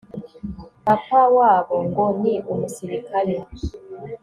[0.85, 3.35] papa wabo ngo ni umusirikare